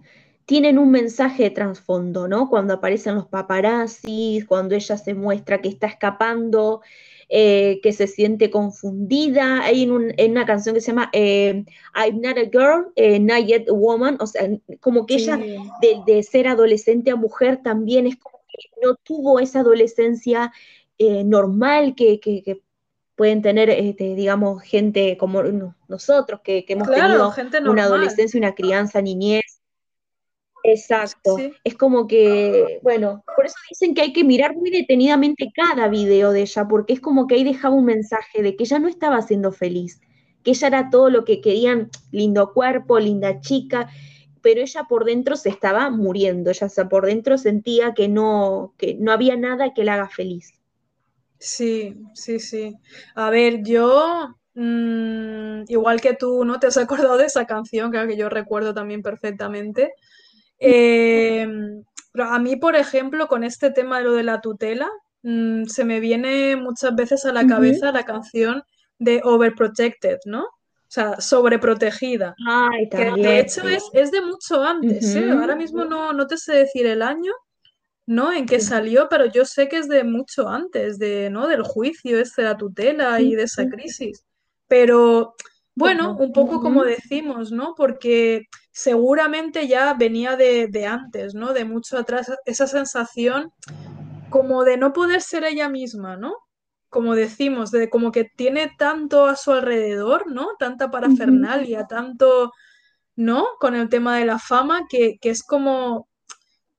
[0.47, 2.49] tienen un mensaje de trasfondo, ¿no?
[2.49, 6.83] Cuando aparecen los paparazzis, cuando ella se muestra que está escapando,
[7.29, 9.63] eh, que se siente confundida.
[9.63, 13.69] Hay en, una canción que se llama eh, I'm not a girl, eh, not yet
[13.69, 14.49] a woman, o sea,
[14.81, 15.39] como que ella
[16.07, 20.53] de, ser adolescente a mujer también es como que no tuvo esa adolescencia
[20.99, 22.21] normal que,
[23.17, 25.43] pueden tener, este, digamos, gente como
[25.89, 27.33] nosotros, que, hemos tenido
[27.71, 29.54] una adolescencia, una crianza, niñez.
[30.65, 31.37] Exacto.
[31.63, 36.33] Es como que, bueno, por eso dicen que hay que mirar muy detenidamente cada video
[36.33, 39.21] de ella, porque es como que ahí dejaba un mensaje de que ella no estaba
[39.21, 40.01] siendo feliz,
[40.43, 43.91] que ella era todo lo que querían, lindo cuerpo, linda chica,
[44.41, 49.13] pero ella por dentro se estaba muriendo, ella por dentro sentía que no, que no
[49.13, 50.55] había nada que la haga feliz.
[51.39, 52.75] Sí, sí, sí.
[53.15, 56.59] A ver, yo, mm, igual que tú, ¿no?
[56.59, 59.93] Te has acordado de esa canción, que yo recuerdo también perfectamente.
[60.59, 61.47] Eh,
[62.15, 64.89] a mí, por ejemplo, con este tema de lo de la tutela,
[65.23, 68.63] mm, se me viene muchas veces a la cabeza la canción
[68.99, 70.45] de Overprotected, ¿no?
[70.45, 72.37] O sea, sobreprotegida.
[72.47, 75.31] Ay, que de hecho es, de mucho antes, ¿eh?
[75.31, 77.33] Ahora mismo no, no te sé decir el año,
[78.07, 78.33] ¿no?
[78.33, 81.49] En que salió, pero yo sé que es de mucho antes, de, ¿no?
[81.49, 84.25] Del juicio este de la tutela y de esa crisis.
[84.69, 85.35] Pero
[85.75, 87.75] bueno, un poco como decimos, ¿no?
[87.77, 91.53] Porque seguramente ya venía de, antes, ¿no?
[91.53, 93.53] De mucho atrás, esa sensación
[94.31, 96.35] como de no poder ser ella misma, ¿no?
[96.89, 100.57] Como decimos, de como que tiene tanto a su alrededor, ¿no?
[100.59, 102.53] Tanta parafernalia, tanto,
[103.15, 103.47] ¿no?
[103.61, 106.09] Con el tema de la fama, que, que es como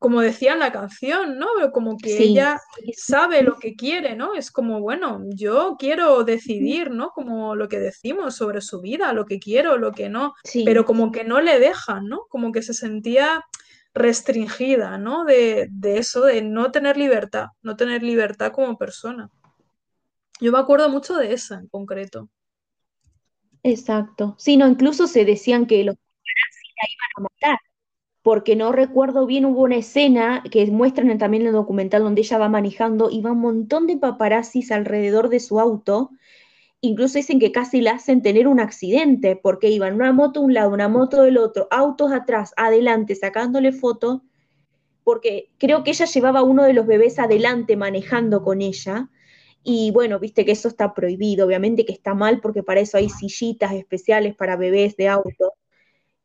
[0.05, 1.47] como decía en la canción, ¿no?
[1.55, 2.61] Pero como que ella
[2.95, 4.35] sabe lo que quiere, ¿no?
[4.35, 7.09] Es como, bueno, yo quiero decidir, ¿no?
[7.09, 11.11] Como lo que decimos sobre su vida, lo que quiero, lo que no, pero como
[11.11, 12.27] que no le dejan, ¿no?
[12.29, 13.43] Como que se sentía
[13.95, 15.25] restringida, ¿no?
[15.25, 19.31] De, de, eso, de no tener libertad, no tener libertad como persona.
[20.39, 22.29] Yo me acuerdo mucho de esa en concreto.
[23.63, 24.35] Exacto.
[24.37, 27.59] Sí, no, incluso se decían que los la iban a matar
[28.25, 32.39] porque no recuerdo bien, hubo una escena que muestran también en el documental donde ella
[32.39, 36.09] va manejando y va un montón de paparazzis alrededor de su auto.
[36.81, 40.53] Incluso dicen que casi la hacen tener un accidente, porque iban una moto de un
[40.55, 44.21] lado, una moto del otro, autos atrás, adelante, sacándole fotos,
[45.03, 49.07] porque creo que ella llevaba uno de los bebés adelante manejando con ella.
[49.63, 53.09] Y bueno, viste que eso está prohibido, obviamente que está mal porque para eso hay
[53.09, 55.53] sillitas especiales para bebés de auto.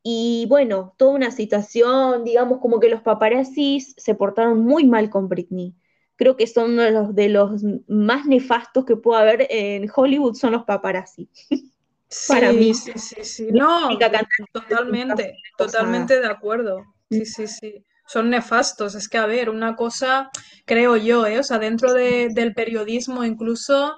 [0.03, 5.29] Y bueno, toda una situación, digamos, como que los paparazzis se portaron muy mal con
[5.29, 5.75] Britney.
[6.17, 10.35] Creo que son uno de los, de los más nefastos que puede haber en Hollywood,
[10.35, 11.29] son los paparazzi.
[12.29, 12.75] Para mí.
[12.75, 13.49] Sí, sí, sí.
[13.53, 16.85] No, totalmente, totalmente de acuerdo.
[17.09, 17.85] Sí, sí, sí.
[18.07, 18.97] Son nefastos.
[18.97, 20.31] Es que, a ver, una cosa,
[20.65, 21.39] creo yo, ¿eh?
[21.39, 23.97] o sea, dentro del periodismo incluso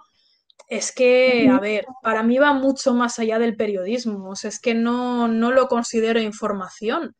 [0.68, 4.61] es que, a ver, para mí va mucho más allá del periodismo, o sea, es
[4.61, 7.14] que no, no lo considero información.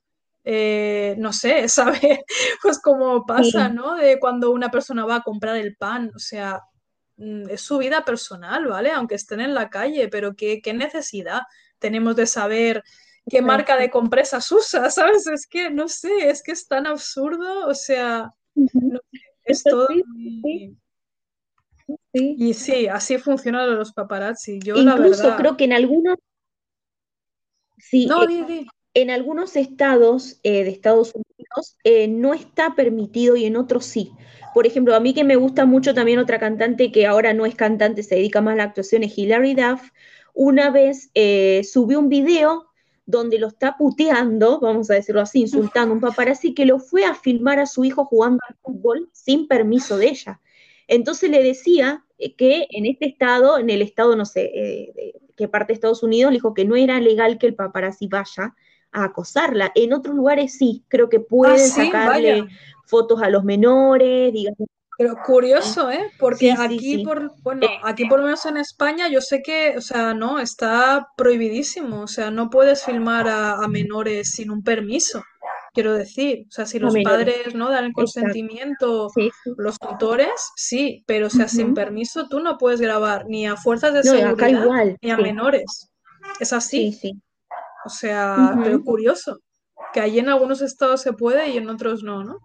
[0.44, 2.18] Eh, no sé, ¿sabes?
[2.62, 3.96] Pues como pasa, ¿no?
[3.96, 6.61] De cuando una persona va a comprar el pan, o sea,
[7.16, 8.90] mm, es su vida personal, ¿vale?
[8.90, 11.42] Aunque estén en la calle, pero ¿qué, necesidad
[11.78, 12.83] tenemos de saber
[13.28, 15.26] qué marca de compresas usa, ¿sabes?
[15.26, 18.33] Es que, no sé, es que es tan absurdo, o sea,
[19.44, 19.88] es todo
[22.12, 24.59] y sí, así funcionan los paparazzi.
[24.61, 26.16] Yo Incluso creo que en algunos,
[27.79, 28.64] sí, eh,
[28.95, 34.12] en algunos estados eh, de Estados Unidos eh, no está permitido y en otros sí.
[34.55, 37.55] Por ejemplo, a mí que me gusta mucho también otra cantante que ahora no es
[37.55, 39.90] cantante, se dedica más a la actuación, es Hilary Duff.
[40.35, 41.11] Una vez
[41.64, 42.73] subió un video
[43.07, 47.05] donde lo está puteando, vamos a decirlo así, insultando a un paparazzi que lo fue
[47.05, 50.40] a filmar a su hijo jugando al fútbol sin permiso de ella.
[50.92, 55.48] Entonces le decía eh, que en este estado, en el estado, no sé, eh, qué
[55.48, 58.55] parte de Estados Unidos, le dijo que no era legal que el paparazzi vaya
[58.92, 59.72] a acosarla.
[59.74, 62.44] En otros lugares sí, creo que pueden ah, sacarle
[62.85, 64.68] fotos a los menores, digamos.
[64.98, 66.12] Pero curioso, ¿eh?
[66.18, 69.81] Porque aquí, por, bueno, eh, aquí por lo menos en España, yo sé que, o
[69.81, 72.02] sea, no, está prohibidísimo.
[72.02, 75.24] O sea, no puedes filmar a menores sin un permiso
[75.72, 76.46] quiero decir.
[76.48, 79.11] O sea, si los padres no dan el consentimiento,
[79.56, 83.94] los tutores, sí, pero o sea, sin permiso tú no puedes grabar ni a fuerzas
[83.94, 85.90] de seguridad ni a menores.
[86.40, 86.92] Es así.
[86.92, 87.20] Sí,
[87.85, 89.40] O sea, pero curioso,
[89.92, 92.38] que ahí en algunos estados se puede y en otros no, ¿no?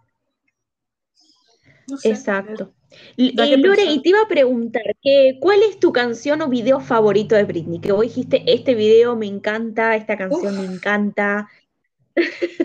[2.03, 2.73] Exacto.
[3.15, 7.35] Y Lore, y te iba a preguntar, que, ¿cuál es tu canción o video favorito
[7.35, 7.79] de Britney?
[7.79, 11.49] Que vos dijiste, este video me encanta, esta canción me encanta.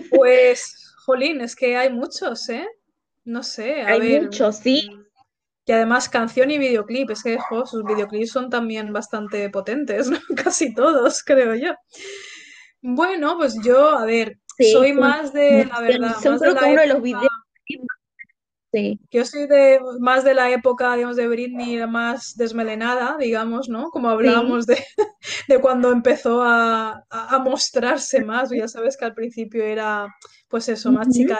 [0.09, 2.67] Pues, jolín, es que hay muchos, ¿eh?
[3.25, 4.89] No sé, hay muchos, sí.
[5.65, 10.17] Y además canción y videoclip, es que sus videoclips son también bastante potentes, ¿no?
[10.43, 11.73] Casi todos, creo yo.
[12.81, 14.39] Bueno, pues yo, a ver,
[14.71, 17.42] soy más de, la verdad, más de la de los videos
[19.11, 23.89] yo soy de más de la época, digamos, de Britney, más desmelenada, digamos, ¿no?
[23.91, 24.65] Como hablábamos
[25.47, 27.03] de, cuando empezó a,
[27.43, 30.07] mostrarse más, ya sabes que al principio era,
[30.47, 31.39] pues eso, más chica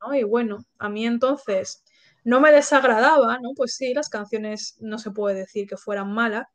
[0.00, 0.14] ¿no?
[0.14, 1.82] Y bueno, a mí entonces
[2.22, 3.50] no me desagradaba, ¿no?
[3.56, 6.46] Pues sí, las canciones no se puede decir que fueran malas,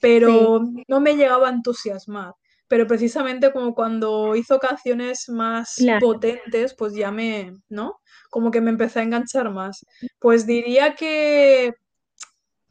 [0.00, 2.32] pero no me llegaba a entusiasmar.
[2.70, 8.00] Pero precisamente como cuando hizo canciones más potentes, pues ya me, ¿no?
[8.30, 9.84] como que me empecé a enganchar más.
[10.18, 11.74] Pues diría que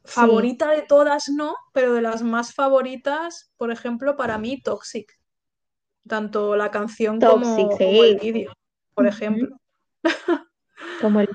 [0.04, 5.20] favorita de todas no, pero de las más favoritas, por ejemplo, para mí Toxic.
[6.08, 8.52] Tanto la canción como, el vídeo,
[8.94, 9.60] por ejemplo.
[11.00, 11.28] Como el...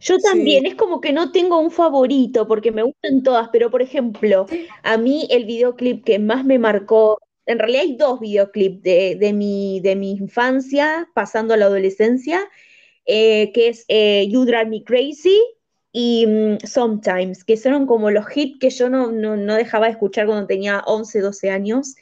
[0.00, 3.82] Yo también, es como que no tengo un favorito porque me gustan todas, pero por
[3.82, 4.46] ejemplo,
[4.82, 9.80] a mí el videoclip que más me marcó en realidad hay dos videoclips de, mi,
[9.80, 12.40] de mi infancia pasando a la adolescencia,
[13.06, 15.40] eh, que es eh, You Drive Me Crazy
[15.92, 19.10] y mm, Sometimes, que son como los hits que yo no,
[19.54, 21.94] dejaba de escuchar cuando tenía 11, 12 años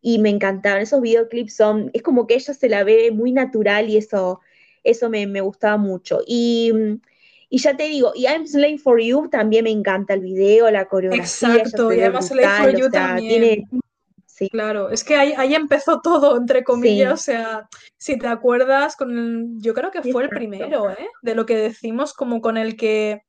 [0.00, 0.80] y me encantaban.
[0.80, 4.40] Esos videoclips son, es como que ella se la ve muy natural y eso,
[4.82, 6.20] eso me, gustaba mucho.
[6.26, 7.00] Y, mm,
[7.48, 10.86] y, ya te digo, y I'm Slave for You también me encanta el video, la
[10.86, 11.56] coreografía.
[11.56, 13.64] Exacto, y además Slave for You también.
[14.50, 19.72] Claro, es que ahí, empezó todo, entre comillas, o sea, si te acuerdas, con yo
[19.72, 21.08] creo que fue el primero, ¿eh?
[21.22, 23.22] De lo que decimos como con el que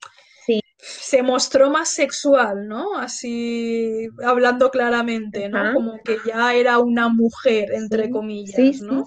[0.77, 2.97] se mostró más sexual, ¿no?
[2.97, 5.73] Así, hablando claramente, ¿no?
[5.73, 9.03] Como que ya era una mujer, entre comillas, ¿no?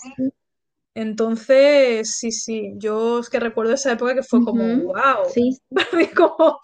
[0.94, 5.56] Entonces, sí, sí, yo es que recuerdo esa época que fue como, wow, sí.
[6.16, 6.58] como,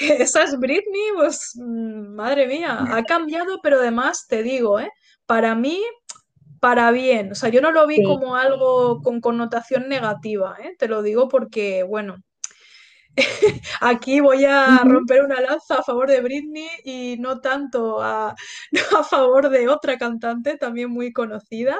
[0.00, 4.90] esa es Britney, pues, mm, madre mía, ha cambiado, pero además te digo, ¿eh?
[5.26, 5.80] Para mí,
[6.60, 10.74] para bien, o sea, yo no lo vi como algo con connotación negativa, ¿eh?
[10.76, 12.16] Te lo digo porque, bueno,
[13.80, 18.34] Aquí voy a romper una lanza a favor de Britney y no tanto a,
[18.98, 21.78] a, favor de otra cantante también muy conocida,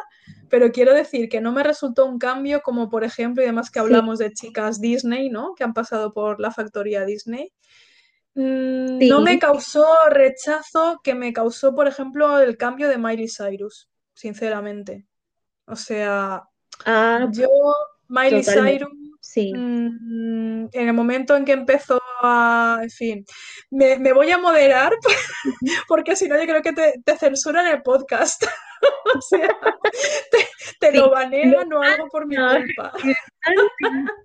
[0.49, 3.79] pero quiero decir que no me resultó un cambio como por ejemplo, y además que
[3.79, 5.55] hablamos de chicas Disney, ¿no?
[5.55, 7.53] Que han pasado por la factoría Disney.
[8.35, 13.89] Mm, no me causó rechazo que me causó, por ejemplo, el cambio de Miley Cyrus,
[14.15, 15.07] sinceramente.
[15.67, 16.45] O sea,
[16.85, 17.49] ah, yo,
[18.09, 19.53] Miley Cyrus Sí.
[19.55, 23.27] Mm, en el momento en que empezó a, en fin,
[23.71, 24.95] me, voy a moderar
[25.89, 28.45] porque si no yo creo que te, censuran el podcast.
[29.14, 29.57] o sea,
[30.81, 32.93] te, lo banean o algo por mi culpa.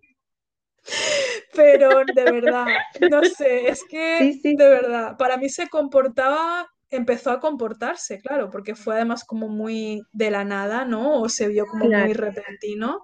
[1.54, 2.68] Pero de verdad,
[3.10, 8.76] no sé, es que de verdad, para mí se comportaba, empezó a comportarse, claro, porque
[8.76, 11.22] fue además como muy de la nada, ¿no?
[11.22, 13.02] O se vio como muy repentino.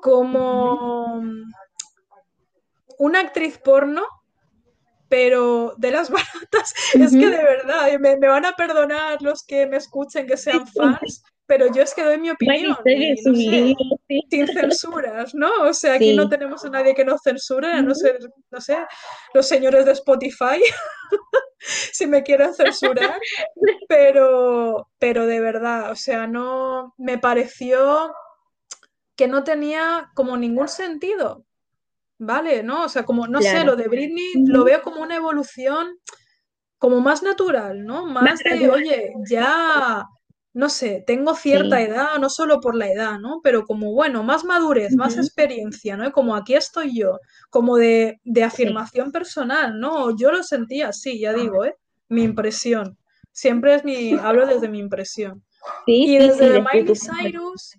[0.00, 1.20] Como
[2.98, 4.06] una actriz porno,
[5.08, 6.74] pero de las baratas.
[6.94, 11.22] Es que de verdad, me, van a perdonar los que me escuchen que sean fans,
[11.46, 12.76] pero yo es que doy mi opinión.
[14.30, 15.50] sin censuras, ¿no?
[15.62, 18.18] O sea, aquí no tenemos a nadie que nos censure, a no ser,
[18.50, 18.78] no sé,
[19.32, 20.60] los señores de Spotify,
[21.92, 23.20] si me quieren censurar,
[23.88, 28.12] pero, pero de verdad, o sea, no, me pareció
[29.16, 31.44] que no tenía como ningún sentido,
[32.18, 32.62] ¿vale?
[32.62, 32.84] ¿No?
[32.84, 35.98] O sea, como, no sé, lo de Britney lo veo como una evolución
[36.78, 38.06] como más natural, ¿no?
[38.06, 40.04] Más, de, oye, ya,
[40.52, 43.40] no sé, tengo cierta edad, no solo por la edad, ¿no?
[43.42, 46.06] Pero como, bueno, más madurez, más experiencia, ¿no?
[46.06, 47.18] Y como aquí estoy yo,
[47.50, 50.16] como de, afirmación personal, ¿no?
[50.16, 51.74] Yo lo sentía así, ya digo, ¿eh?
[52.08, 52.98] Mi impresión.
[53.32, 55.42] Siempre es mi, hablo desde mi impresión.
[55.86, 57.76] y desde Miley Cyrus,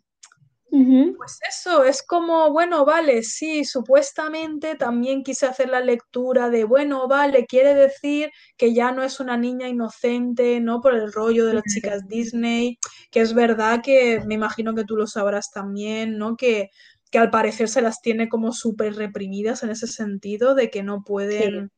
[0.69, 7.07] pues eso, es como, bueno, vale, sí, supuestamente también quise hacer la lectura de, bueno,
[7.07, 10.81] vale, quiere decir que ya no es una niña inocente, ¿no?
[10.81, 12.77] Por el rollo de las chicas Disney,
[13.11, 16.35] que es verdad que me imagino que tú lo sabrás también, ¿no?
[16.35, 16.69] Que,
[17.11, 21.03] que al parecer se las tiene como súper reprimidas en ese sentido, de que no
[21.03, 21.71] pueden,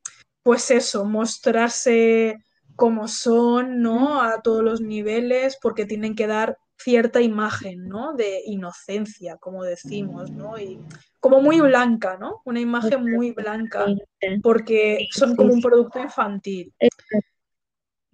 [0.44, 2.38] pues eso, mostrarse
[2.76, 4.22] como son, ¿no?
[4.22, 8.14] A todos los niveles, porque tienen que dar cierta imagen, ¿no?
[8.14, 10.58] De inocencia, como decimos, ¿no?
[10.58, 10.80] Y
[11.20, 12.42] como muy blanca, ¿no?
[12.46, 13.86] Una imagen muy blanca,
[14.42, 16.74] porque son como un producto infantil.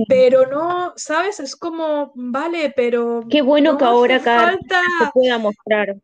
[0.09, 1.39] Pero no, ¿sabes?
[1.39, 3.23] Es como, vale, pero...
[3.29, 5.95] Qué bueno que ahora cada se pueda mostrar.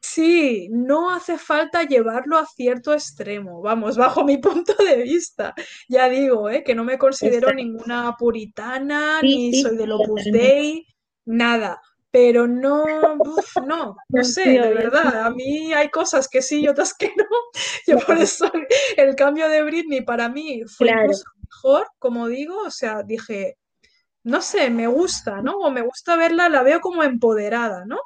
[0.00, 5.54] Sí, no hace falta llevarlo a cierto extremo, vamos, bajo mi punto de vista.
[5.88, 6.64] Ya digo, ¿eh?
[6.64, 10.86] que no me considero ninguna puritana, ni soy del Opus Dei,
[11.26, 11.80] nada.
[12.12, 12.84] Pero no,
[13.66, 17.24] no, no sé, de verdad, a mí hay cosas que sí y otras que no.
[17.86, 18.50] Yo por eso
[18.96, 23.58] el cambio de Britney para mí fue incluso mejor, como digo, o sea, dije,
[24.24, 25.58] no sé, me gusta, ¿no?
[25.58, 27.98] O me gusta verla, la veo como empoderada, ¿no?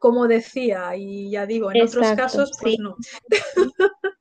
[0.00, 2.96] como decía, y ya digo, en otros casos, pues no.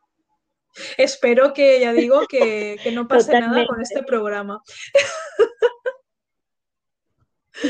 [0.98, 4.62] Espero que, ya digo, que, no pase nada con este programa.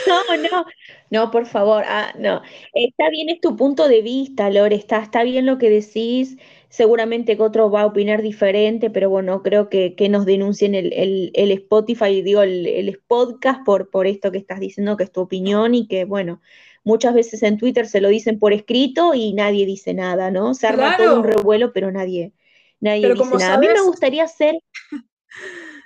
[0.08, 0.66] No, no,
[1.10, 2.42] no, por favor, ah, no.
[2.74, 6.38] Está bien, es tu punto de vista, Lore, está, está bien lo que decís.
[6.70, 11.52] Seguramente que otro va a opinar diferente, pero bueno, creo que, nos denuncien el, el,
[11.52, 15.74] Spotify, digo, el, el podcast por, por esto que estás diciendo, que es tu opinión
[15.74, 16.42] y que, bueno,
[16.84, 20.54] Muchas veces en Twitter se lo dicen por escrito y nadie dice nada, ¿no?
[20.54, 22.34] Se arma todo un revuelo, pero nadie,
[22.80, 23.56] nadie dice nada.
[23.56, 24.56] A mí me gustaría hacer,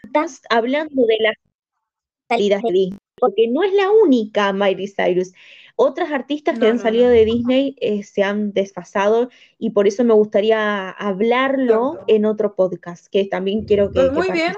[0.03, 1.35] estás hablando de las
[2.29, 5.31] salidas de Disney, porque no es la única Miley Cyrus.
[5.77, 10.13] Otras artistas que han salido de Disney eh, se han desfasado y por eso me
[10.13, 14.01] gustaría hablarlo en otro podcast, que también quiero que...
[14.01, 14.53] Pues muy bien,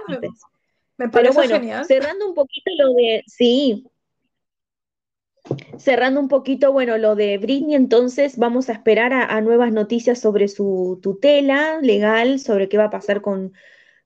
[0.98, 3.86] me parece Pero bueno, cerrando un poquito lo de, sí,
[5.78, 10.48] Cerrando un poquito, bueno, lo de Britney, entonces vamos a esperar a, nuevas noticias sobre
[10.48, 13.54] su tutela legal, sobre qué va a pasar con,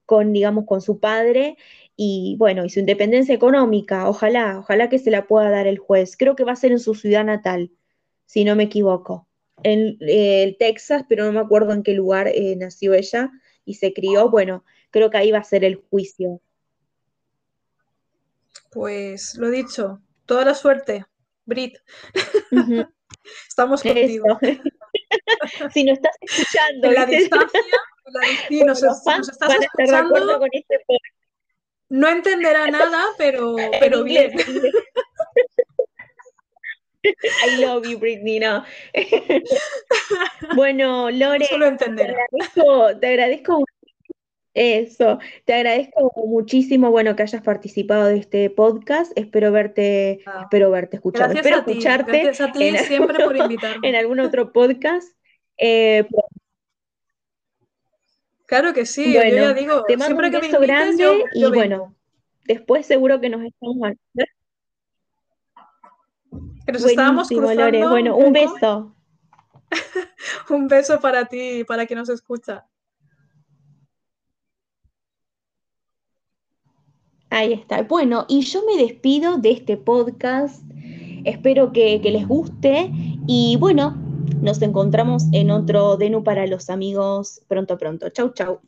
[0.04, 1.56] con, digamos, con su padre
[2.02, 4.08] y, bueno, y su independencia económica.
[4.08, 6.16] Ojalá, ojalá que se la pueda dar el juez.
[6.16, 7.72] Creo que va a ser en su ciudad natal,
[8.24, 9.28] si no me equivoco.
[9.62, 13.30] En eh, Texas, pero no me acuerdo en qué lugar eh, nació ella
[13.66, 14.30] y se crió.
[14.30, 16.40] Bueno, creo que ahí va a ser el juicio.
[18.72, 21.04] Pues lo dicho, toda la suerte.
[21.44, 21.76] Brit.
[23.46, 24.38] Estamos contigo.
[25.74, 26.88] si nos estás escuchando.
[26.88, 27.60] En la distancia,
[28.06, 29.28] la, nos, estás
[29.60, 30.46] escuchando.
[30.50, 30.78] Este
[31.90, 34.32] no entenderá nada, pero, pero bien.
[37.02, 38.64] I love you, Britney, no.
[40.54, 43.64] bueno, Lore, Solo te agradezco, te agradezco
[44.52, 49.12] eso, te agradezco muchísimo, bueno, que hayas participado de este podcast.
[49.16, 52.22] Espero verte, ah, espero verte, escuchar, espero escucharte.
[52.24, 53.88] Gracias a ti en siempre por invitarme.
[53.88, 55.08] En algún otro podcast.
[55.56, 56.06] Eh,
[58.50, 61.94] claro que sí, yo ya digo, te mando un beso grande y bueno,
[62.44, 63.92] después seguro que nos estamos
[66.66, 68.96] que nos estábamos cruzando Bueno, un beso.
[70.50, 72.66] un beso para ti, para quien nos escucha.
[77.30, 77.82] Ahí está.
[77.84, 80.64] Bueno, y yo me despido de este podcast.
[81.24, 82.90] Espero que, les guste.
[83.28, 83.96] Y bueno,
[84.40, 88.08] nos encontramos en otro Denu para los amigos pronto, pronto.
[88.10, 88.60] Chau, chau.